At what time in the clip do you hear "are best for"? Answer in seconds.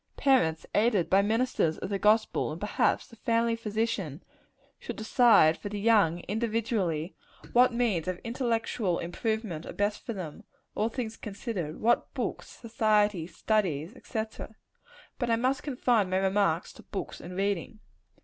9.67-10.13